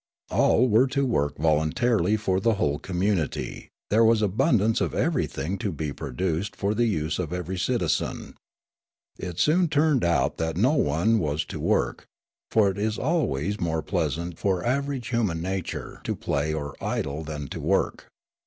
[0.31, 5.71] All were to work voluntarily for the whole community; there was abundance of everything to
[5.71, 8.33] be produced for the use of every citizen.
[9.19, 12.07] It soon turned out that no one was to work;
[12.49, 17.47] for it is always more pleasant for average human nature to play or idle than
[17.49, 18.07] to work.